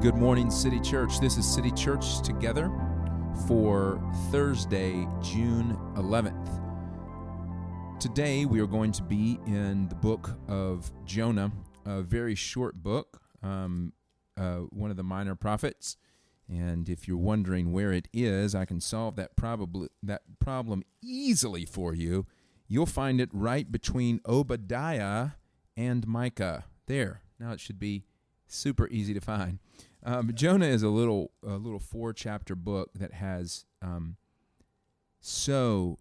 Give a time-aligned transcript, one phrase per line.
[0.00, 1.18] Good morning, City Church.
[1.18, 2.70] This is City Church Together
[3.48, 4.00] for
[4.30, 6.48] Thursday, June 11th.
[7.98, 11.50] Today, we are going to be in the book of Jonah,
[11.84, 13.92] a very short book, um,
[14.36, 15.96] uh, one of the minor prophets.
[16.48, 19.32] And if you're wondering where it is, I can solve that,
[20.04, 22.24] that problem easily for you.
[22.68, 25.30] You'll find it right between Obadiah
[25.76, 26.66] and Micah.
[26.86, 27.22] There.
[27.40, 28.04] Now it should be
[28.48, 29.58] super easy to find.
[30.04, 34.16] Um, Jonah is a little a little four chapter book that has um,
[35.20, 35.98] so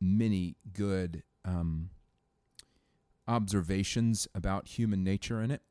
[0.00, 1.90] many good um,
[3.28, 5.62] observations about human nature in it.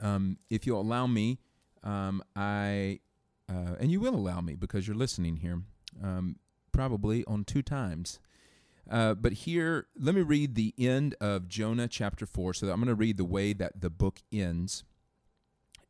[0.00, 1.38] Um, if you'll allow me,
[1.82, 3.00] um, I
[3.48, 5.62] uh, and you will allow me because you're listening here,
[6.02, 6.36] um,
[6.72, 8.20] probably on two times.
[8.90, 12.54] Uh, but here, let me read the end of Jonah chapter 4.
[12.54, 14.84] So I'm going to read the way that the book ends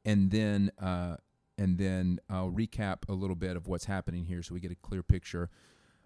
[0.08, 1.16] and then uh,
[1.58, 4.76] and then I'll recap a little bit of what's happening here, so we get a
[4.76, 5.50] clear picture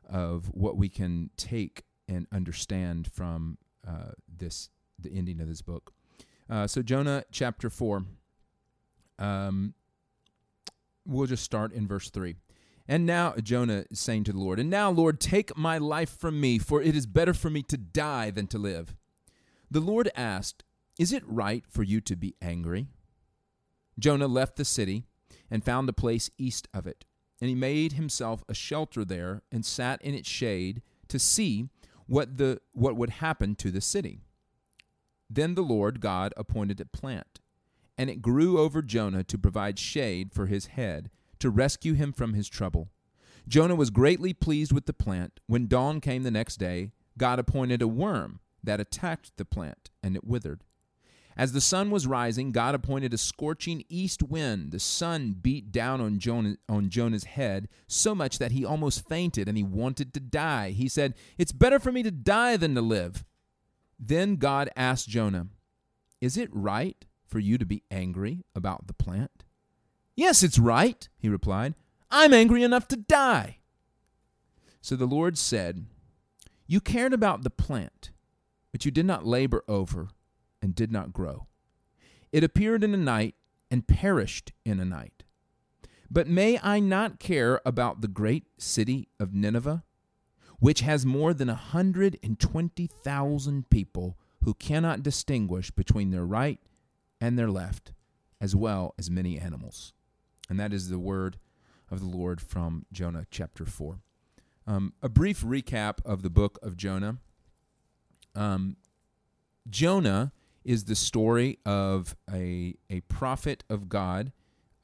[0.09, 5.93] of what we can take and understand from uh, this the ending of this book.
[6.51, 8.05] Uh, so Jonah chapter four.
[9.19, 9.75] Um,
[11.07, 12.35] we'll just start in verse three.
[12.89, 16.41] And now Jonah is saying to the Lord, And now, Lord, take my life from
[16.41, 18.95] me, for it is better for me to die than to live.
[19.71, 20.65] The Lord asked,
[20.99, 22.89] Is it right for you to be angry?
[23.99, 25.05] Jonah left the city
[25.51, 27.05] and found a place east of it.
[27.41, 31.69] And he made himself a shelter there and sat in its shade to see
[32.07, 34.21] what, the, what would happen to the city.
[35.29, 37.41] Then the Lord God appointed a plant,
[37.97, 41.11] and it grew over Jonah to provide shade for his head,
[41.43, 42.89] to rescue him from his trouble.
[43.47, 45.41] Jonah was greatly pleased with the plant.
[45.47, 50.17] When dawn came the next day, God appointed a worm that attacked the plant, and
[50.17, 50.65] it withered.
[51.37, 54.71] As the sun was rising, God appointed a scorching east wind.
[54.71, 59.49] The sun beat down on Jonah, on Jonah's head so much that he almost fainted
[59.49, 60.71] and he wanted to die.
[60.71, 63.25] He said, It's better for me to die than to live.
[63.99, 65.47] Then God asked Jonah,
[66.21, 69.45] Is it right for you to be angry about the plant?
[70.15, 71.75] Yes, it's right, he replied.
[72.11, 73.59] I'm angry enough to die.
[74.81, 75.87] So the Lord said,
[76.67, 78.11] You cared about the plant,
[78.73, 80.09] but you did not labor over
[80.61, 81.47] and did not grow.
[82.33, 83.35] It appeared in a night
[83.71, 85.25] and perished in a night.
[86.11, 89.83] But may I not care about the great city of Nineveh,
[90.59, 96.27] which has more than a hundred and twenty thousand people who cannot distinguish between their
[96.27, 96.61] right
[97.21, 97.93] and their left,
[98.41, 99.95] as well as many animals?
[100.53, 101.39] And that is the word
[101.91, 104.01] of the Lord from Jonah chapter 4.
[104.67, 107.17] Um, a brief recap of the book of Jonah.
[108.35, 108.77] Um,
[109.71, 110.31] Jonah
[110.63, 114.33] is the story of a, a prophet of God,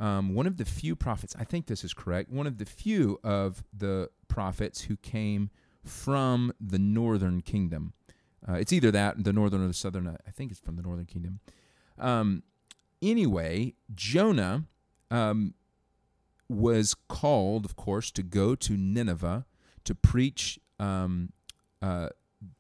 [0.01, 3.21] um, one of the few prophets, I think this is correct, one of the few
[3.23, 5.51] of the prophets who came
[5.85, 7.93] from the northern kingdom.
[8.49, 10.09] Uh, it's either that, the northern or the southern.
[10.27, 11.41] I think it's from the northern kingdom.
[11.99, 12.43] Um,
[13.03, 14.65] anyway, Jonah
[15.11, 15.55] um,
[16.49, 19.47] was called, of course, to go to Nineveh
[19.85, 21.33] to preach um,
[21.83, 22.09] uh,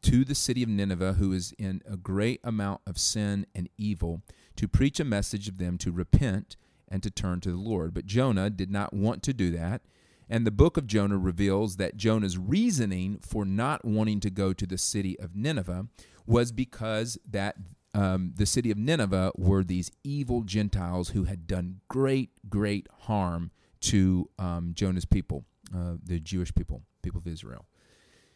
[0.03, 4.22] to the city of Nineveh, who is in a great amount of sin and evil,
[4.56, 6.56] to preach a message of them to repent
[6.88, 7.94] and to turn to the Lord.
[7.94, 9.82] But Jonah did not want to do that.
[10.31, 14.66] And the book of Jonah reveals that Jonah's reasoning for not wanting to go to
[14.66, 15.87] the city of Nineveh
[16.26, 17.56] was because that
[17.94, 23.50] um, the city of Nineveh were these evil Gentiles who had done great, great harm
[23.81, 25.44] to um, Jonah's people,
[25.75, 27.66] uh, the Jewish people, people of Israel.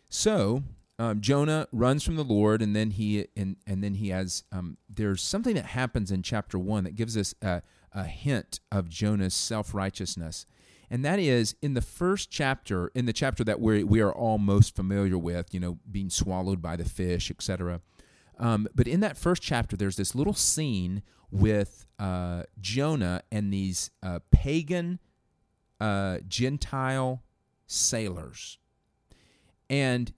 [0.09, 0.63] So
[0.99, 4.77] um, Jonah runs from the Lord, and then he and and then he has um,
[4.89, 9.35] there's something that happens in chapter one that gives us a, a hint of Jonah's
[9.35, 10.47] self righteousness,
[10.91, 14.39] and that is in the first chapter, in the chapter that we we are all
[14.39, 17.81] most familiar with, you know, being swallowed by the fish, etc.
[18.39, 23.91] Um, but in that first chapter, there's this little scene with uh, Jonah and these
[24.03, 24.99] uh, pagan
[25.83, 27.25] uh, Gentile
[27.67, 28.59] sailors,
[29.69, 30.13] and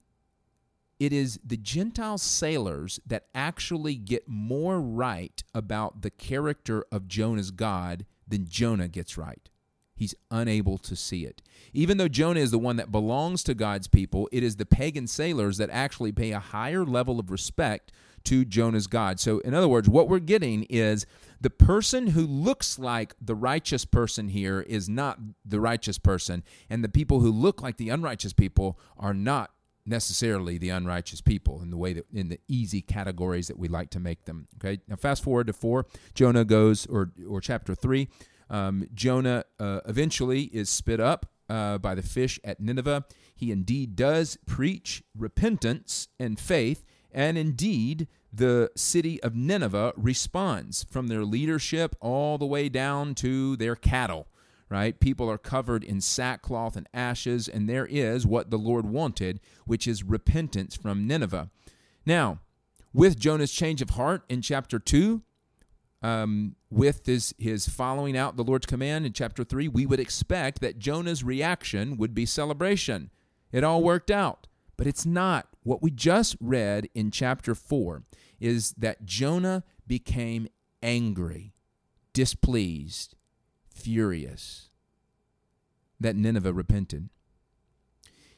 [0.99, 7.49] it is the Gentile sailors that actually get more right about the character of Jonah's
[7.49, 9.49] God than Jonah gets right.
[9.95, 11.41] He's unable to see it.
[11.73, 15.07] Even though Jonah is the one that belongs to God's people, it is the pagan
[15.07, 17.91] sailors that actually pay a higher level of respect
[18.25, 19.19] to Jonah's God.
[19.19, 21.05] So, in other words, what we're getting is
[21.39, 26.83] the person who looks like the righteous person here is not the righteous person, and
[26.83, 29.51] the people who look like the unrighteous people are not
[29.85, 33.89] necessarily the unrighteous people in the way that in the easy categories that we like
[33.91, 34.47] to make them.
[34.57, 35.85] Okay, now fast forward to four.
[36.13, 38.07] Jonah goes, or or chapter three.
[38.49, 43.05] Um, Jonah uh, eventually is spit up uh, by the fish at Nineveh.
[43.35, 46.85] He indeed does preach repentance and faith,
[47.15, 53.55] and indeed the city of Nineveh responds from their leadership all the way down to
[53.55, 54.27] their cattle
[54.69, 54.99] right?
[54.99, 59.87] People are covered in sackcloth and ashes, and there is what the Lord wanted, which
[59.87, 61.49] is repentance from Nineveh.
[62.05, 62.39] Now,
[62.93, 65.21] with Jonah's change of heart in chapter 2,
[66.01, 70.61] um, with his, his following out the Lord's command in chapter 3, we would expect
[70.61, 73.11] that Jonah's reaction would be celebration.
[73.51, 74.47] It all worked out,
[74.77, 75.54] but it's not.
[75.65, 78.03] What we just read in chapter 4
[78.39, 80.47] is that Jonah became
[80.83, 81.55] angry,
[82.13, 83.15] displeased,
[83.67, 84.69] furious
[85.99, 87.09] that Nineveh repented.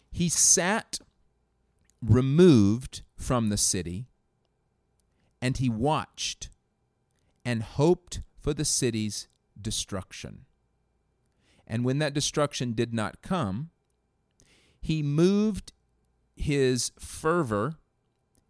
[0.10, 1.00] He sat
[2.02, 4.08] removed from the city
[5.42, 6.50] and he watched
[7.44, 9.28] and hoped for the city's
[9.62, 10.46] destruction.
[11.68, 13.72] And when that destruction did not come,
[14.80, 15.74] he moved
[16.38, 17.76] his fervor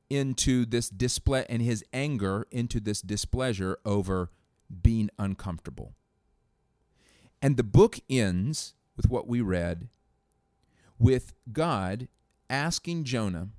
[0.09, 4.29] into this display and his anger into this displeasure over
[4.81, 5.93] being uncomfortable.
[7.41, 9.89] And the book ends with what we read
[10.99, 12.07] with God
[12.49, 13.49] asking Jonah,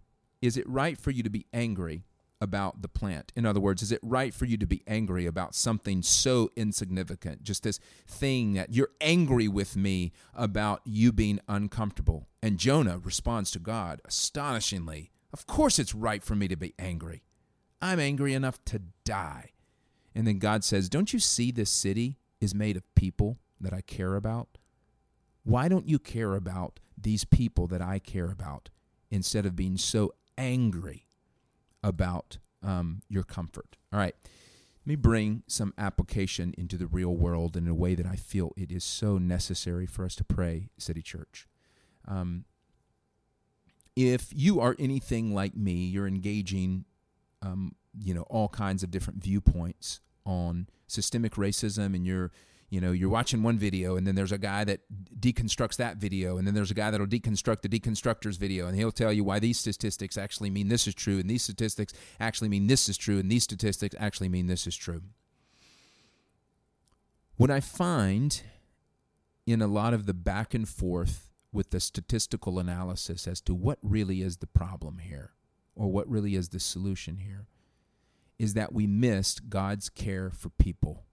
[0.42, 2.04] Is it right for you to be angry
[2.40, 3.32] about the plant?
[3.36, 7.42] In other words, is it right for you to be angry about something so insignificant?
[7.42, 12.28] Just this thing that you're angry with me about you being uncomfortable.
[12.42, 17.24] And Jonah responds to God astonishingly, Of course it's right for me to be angry.
[17.80, 19.50] I'm angry enough to die.
[20.14, 23.38] And then God says, Don't you see this city is made of people?
[23.60, 24.58] that I care about?
[25.44, 28.70] Why don't you care about these people that I care about
[29.10, 31.06] instead of being so angry
[31.82, 33.76] about um, your comfort?
[33.92, 34.14] All right.
[34.84, 38.52] Let me bring some application into the real world in a way that I feel
[38.56, 41.46] it is so necessary for us to pray, City Church.
[42.06, 42.46] Um,
[43.94, 46.84] if you are anything like me, you're engaging,
[47.42, 52.30] um, you know, all kinds of different viewpoints on systemic racism, and you're
[52.70, 54.80] you know you're watching one video and then there's a guy that
[55.18, 58.92] deconstructs that video and then there's a guy that'll deconstruct the deconstructor's video and he'll
[58.92, 62.66] tell you why these statistics actually mean this is true and these statistics actually mean
[62.66, 65.02] this is true and these statistics actually mean this is true.
[67.36, 68.42] What i find
[69.46, 73.78] in a lot of the back and forth with the statistical analysis as to what
[73.82, 75.32] really is the problem here
[75.74, 77.46] or what really is the solution here
[78.38, 81.04] is that we missed god's care for people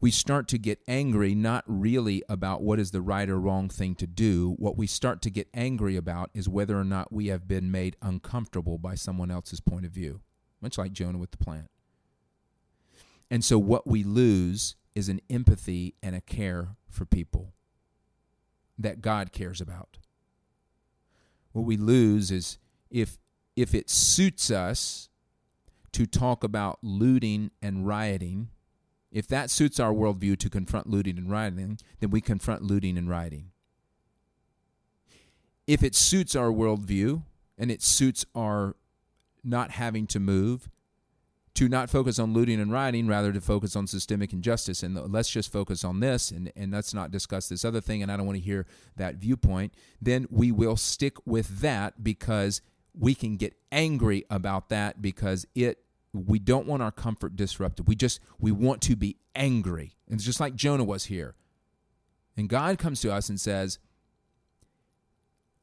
[0.00, 3.94] we start to get angry not really about what is the right or wrong thing
[3.96, 4.54] to do.
[4.58, 7.96] What we start to get angry about is whether or not we have been made
[8.00, 10.20] uncomfortable by someone else's point of view,
[10.62, 11.70] much like Jonah with the plant.
[13.30, 17.52] And so what we lose is an empathy and a care for people
[18.78, 19.98] that God cares about.
[21.52, 22.58] What we lose is
[22.90, 23.18] if
[23.56, 25.08] if it suits us
[25.92, 28.48] to talk about looting and rioting,
[29.10, 33.08] if that suits our worldview to confront looting and rioting, then we confront looting and
[33.08, 33.50] rioting.
[35.66, 37.22] If it suits our worldview
[37.58, 38.76] and it suits our
[39.42, 40.68] not having to move,
[41.54, 44.82] to not focus on looting and rioting, rather to focus on systemic injustice.
[44.82, 48.02] And let's just focus on this and, and let's not discuss this other thing.
[48.02, 49.74] And I don't want to hear that viewpoint.
[50.00, 52.62] Then we will stick with that because
[52.98, 55.78] we can get angry about that because it
[56.12, 57.86] we don't want our comfort disrupted.
[57.86, 59.96] We just we want to be angry.
[60.08, 61.34] And it's just like Jonah was here.
[62.36, 63.78] And God comes to us and says,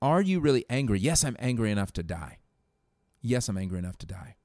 [0.02, 1.00] Are you really angry?
[1.00, 2.40] Yes, I'm angry enough to die.
[3.22, 4.36] Yes, I'm angry enough to die.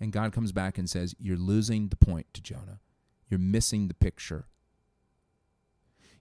[0.00, 2.80] And God comes back and says, You're losing the point to Jonah.
[3.28, 4.46] You're missing the picture.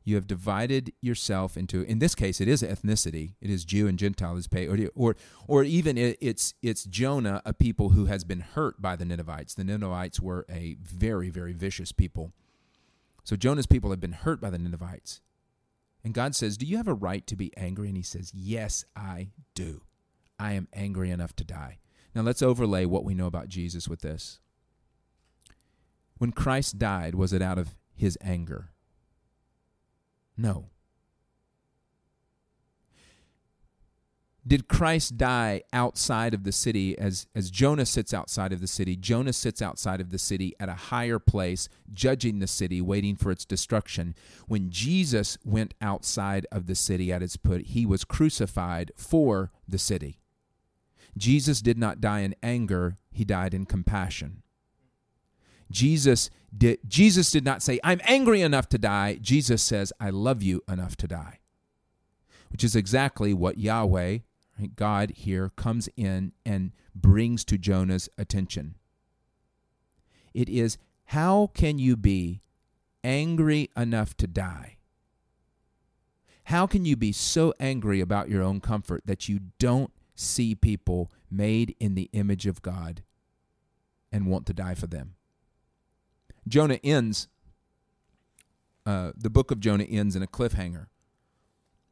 [0.10, 3.36] You have divided yourself into, in this case, it is ethnicity.
[3.42, 5.16] It is Jew and Gentile is pay, or, or,
[5.48, 9.54] or even it's it's Jonah, a people who has been hurt by the Ninevites.
[9.54, 12.32] The Ninevites were a very very vicious people.
[13.24, 15.22] So Jonah's people have been hurt by the Ninevites,
[16.04, 18.86] and God says, "Do you have a right to be angry?" And He says, "Yes,
[18.96, 19.84] I do.
[20.40, 21.78] I am angry enough to die."
[22.16, 24.40] Now let's overlay what we know about Jesus with this.
[26.18, 28.72] When Christ died, was it out of His anger?
[30.40, 30.70] No.
[34.48, 38.96] Did Christ die outside of the city as, as Jonah sits outside of the city?
[38.96, 43.32] Jonah sits outside of the city at a higher place, judging the city, waiting for
[43.32, 44.16] its destruction.
[44.48, 49.78] When Jesus went outside of the city at its put, he was crucified for the
[49.78, 50.22] city.
[51.18, 54.42] Jesus did not die in anger, he died in compassion.
[55.72, 60.42] Jesus did Jesus did not say, "I'm angry enough to die." Jesus says, "I love
[60.42, 61.40] you enough to die."
[62.50, 64.20] Which is exactly what Yahweh
[64.76, 68.76] God here comes in and brings to Jonah's attention.
[70.34, 72.42] It is how can you be
[73.04, 74.78] angry enough to die?
[76.46, 81.12] How can you be so angry about your own comfort that you don't see people
[81.30, 83.04] made in the image of God
[84.12, 85.16] and want to die for them?
[86.50, 87.28] Jonah ends,
[88.86, 90.88] uh, the book of Jonah ends in a cliffhanger.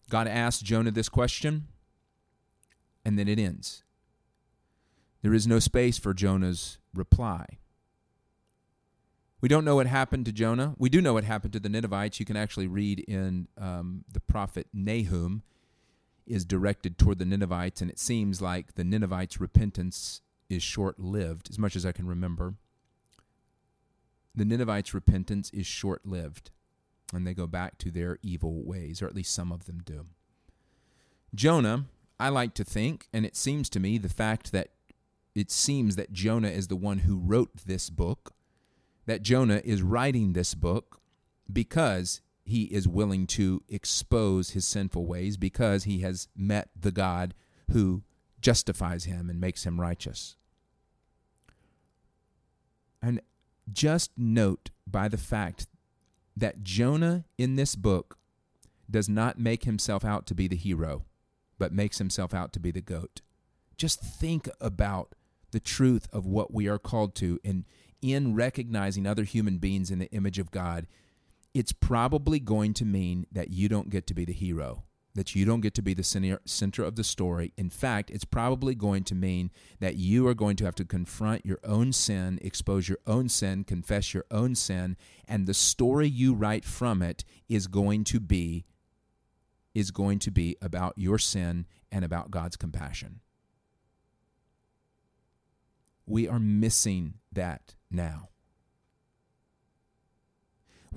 [0.09, 1.67] God asks Jonah this question
[3.05, 3.83] and then it ends.
[5.21, 7.45] There is no space for Jonah's reply.
[9.39, 10.73] We don't know what happened to Jonah.
[10.77, 12.19] We do know what happened to the Ninevites.
[12.19, 15.43] You can actually read in um, the prophet Nahum
[16.25, 21.49] is directed toward the Ninevites, and it seems like the Ninevites' repentance is short lived,
[21.49, 22.55] as much as I can remember.
[24.37, 26.51] The Ninevites' repentance is short lived,
[27.11, 30.05] and they go back to their evil ways, or at least some of them do.
[31.35, 31.85] Jonah
[32.19, 34.69] I like to think, and it seems to me, the fact that
[35.35, 38.33] it seems that Jonah is the one who wrote this book,
[39.05, 40.99] that Jonah is writing this book
[41.51, 47.33] because he is willing to expose his sinful ways, because he has met the God
[47.71, 48.03] who
[48.41, 50.37] justifies him and makes him righteous.
[53.01, 53.21] And
[53.71, 55.67] just note by the fact
[56.35, 58.17] that Jonah in this book
[58.89, 61.03] does not make himself out to be the hero
[61.57, 63.21] but makes himself out to be the goat.
[63.77, 65.13] Just think about
[65.51, 67.65] the truth of what we are called to and
[68.01, 70.85] in recognizing other human beings in the image of God,
[71.53, 74.83] it's probably going to mean that you don't get to be the hero,
[75.17, 77.51] that you don't get to be the center of the story.
[77.57, 81.43] In fact, it's probably going to mean that you are going to have to confront
[81.43, 84.95] your own sin, expose your own sin, confess your own sin,
[85.27, 88.65] and the story you write from it is going to be
[89.73, 93.19] is going to be about your sin and about God's compassion.
[96.05, 98.29] We are missing that now.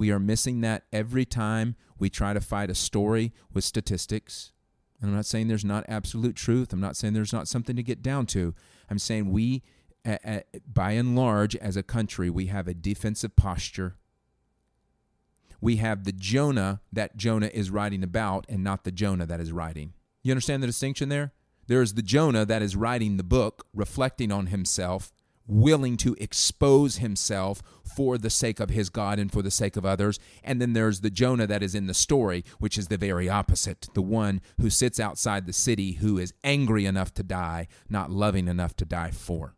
[0.00, 4.52] We are missing that every time we try to fight a story with statistics.
[5.00, 6.72] And I'm not saying there's not absolute truth.
[6.72, 8.54] I'm not saying there's not something to get down to.
[8.88, 9.62] I'm saying we,
[10.66, 13.96] by and large, as a country, we have a defensive posture
[15.60, 19.52] we have the Jonah that Jonah is writing about and not the Jonah that is
[19.52, 19.92] writing.
[20.22, 21.32] You understand the distinction there?
[21.66, 25.12] There is the Jonah that is writing the book, reflecting on himself,
[25.50, 29.84] willing to expose himself for the sake of his God and for the sake of
[29.84, 30.18] others.
[30.44, 33.88] And then there's the Jonah that is in the story, which is the very opposite
[33.94, 38.48] the one who sits outside the city who is angry enough to die, not loving
[38.48, 39.56] enough to die for.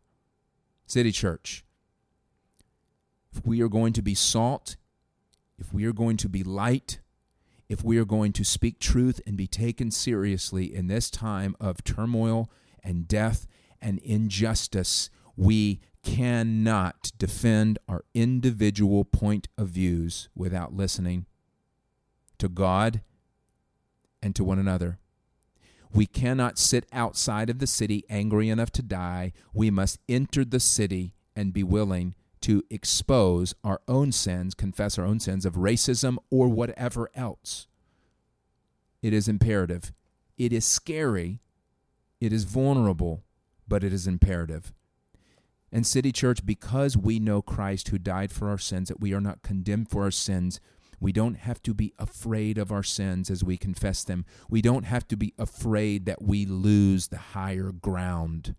[0.85, 1.63] City Church,
[3.31, 4.75] if we are going to be salt
[5.57, 6.99] if we are going to be light,
[7.69, 11.83] if we are going to speak truth and be taken seriously in this time of
[11.83, 12.51] turmoil
[12.83, 13.47] and death
[13.81, 21.25] and injustice, we cannot defend our individual point of views without listening
[22.37, 23.01] to God
[24.21, 24.99] and to one another.
[25.93, 29.31] We cannot sit outside of the city angry enough to die.
[29.53, 35.05] We must enter the city and be willing to expose our own sins, confess our
[35.05, 37.67] own sins of racism or whatever else.
[39.01, 39.93] It is imperative.
[40.37, 41.39] It is scary.
[42.19, 43.23] It is vulnerable,
[43.67, 44.73] but it is imperative.
[45.73, 49.19] And City Church, because we know Christ who died for our sins, that we are
[49.19, 50.61] not condemned for our sins,
[50.99, 54.23] we don't have to be afraid of our sins as we confess them.
[54.47, 58.53] We don't have to be afraid that we lose the higher ground.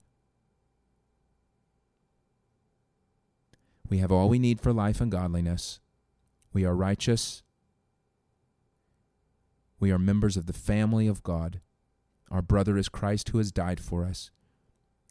[3.89, 5.79] We have all we need for life and godliness.
[6.53, 7.45] We are righteous.
[9.79, 11.61] We are members of the family of God.
[12.29, 14.33] Our brother is Christ who has died for us.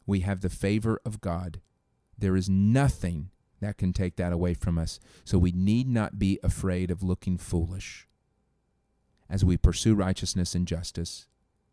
[0.05, 1.61] We have the favor of God.
[2.17, 3.29] There is nothing
[3.61, 4.99] that can take that away from us.
[5.23, 8.07] So we need not be afraid of looking foolish
[9.29, 11.27] as we pursue righteousness and justice,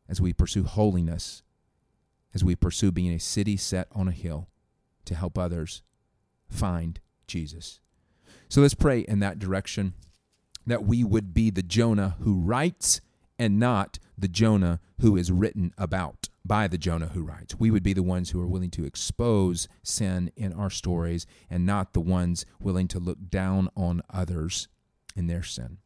[0.09, 1.43] as we pursue holiness,
[2.33, 4.49] as we pursue being a city set on a hill
[5.05, 5.83] to help others
[6.49, 7.81] find Jesus.
[8.49, 9.95] So let's pray in that direction
[10.67, 13.01] that we would be the Jonah who writes
[13.39, 16.30] and not the Jonah who is written about.
[16.45, 17.55] By the Jonah who writes.
[17.59, 21.67] We would be the ones who are willing to expose sin in our stories and
[21.67, 24.69] not the ones willing to look down on others
[25.15, 25.79] in their sin.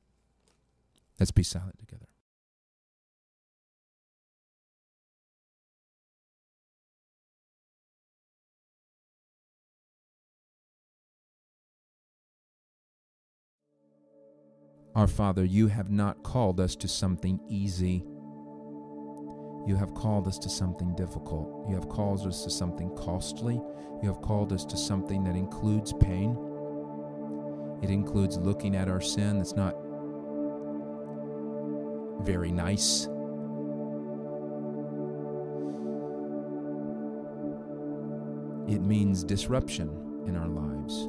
[1.19, 2.07] Let's be silent together.
[14.95, 18.05] Our Father, you have not called us to something easy.
[19.67, 21.67] You have called us to something difficult.
[21.69, 23.61] You have called us to something costly.
[24.03, 26.37] You have called us to something that includes pain.
[27.83, 29.75] It includes looking at our sin that's not
[32.21, 33.09] very nice.
[38.67, 41.09] It means disruption in our lives.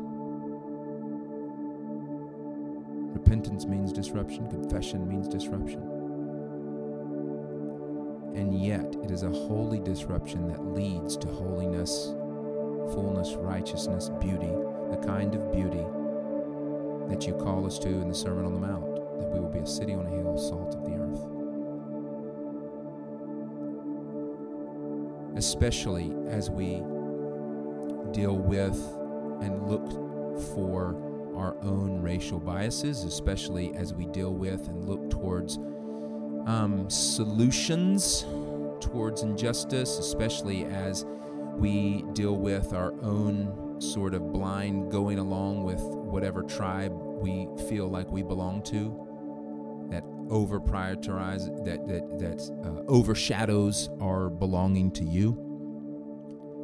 [3.17, 5.94] Repentance means disruption, confession means disruption.
[8.35, 12.13] And yet, it is a holy disruption that leads to holiness,
[12.93, 14.51] fullness, righteousness, beauty,
[14.91, 15.85] the kind of beauty
[17.07, 19.59] that you call us to in the Sermon on the Mount, that we will be
[19.59, 21.21] a city on a hill, salt of the earth.
[25.37, 26.81] Especially as we
[28.11, 28.77] deal with
[29.41, 29.89] and look
[30.53, 30.95] for
[31.37, 35.57] our own racial biases, especially as we deal with and look towards
[36.45, 38.25] um, solutions
[38.79, 41.05] towards injustice, especially as
[41.57, 47.87] we deal with our own sort of blind going along with whatever tribe we feel
[47.87, 55.03] like we belong to, that over prioritize that that that uh, overshadows our belonging to
[55.03, 55.41] you.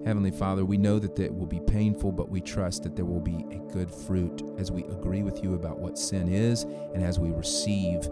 [0.05, 3.19] Heavenly Father, we know that it will be painful, but we trust that there will
[3.19, 7.19] be a good fruit as we agree with you about what sin is and as
[7.19, 8.09] we receive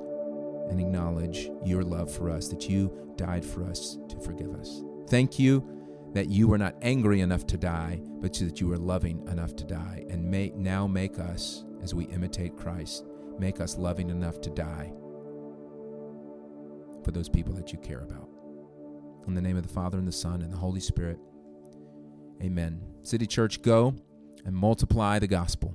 [0.70, 4.82] and acknowledge your love for us, that you died for us to forgive us.
[5.10, 5.68] Thank you
[6.14, 9.64] that you were not angry enough to die, but that you were loving enough to
[9.64, 10.06] die.
[10.10, 13.06] And may, now make us, as we imitate Christ,
[13.38, 14.92] make us loving enough to die
[17.04, 18.28] for those people that you care about.
[19.28, 21.20] In the name of the Father, and the Son, and the Holy Spirit.
[22.42, 22.82] Amen.
[23.04, 23.94] City Church, go
[24.46, 25.69] and multiply the gospel.